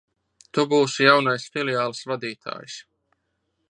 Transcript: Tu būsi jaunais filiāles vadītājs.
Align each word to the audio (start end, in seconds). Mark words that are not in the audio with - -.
Tu 0.57 0.63
būsi 0.71 1.05
jaunais 1.07 1.47
filiāles 1.57 2.03
vadītājs. 2.13 2.83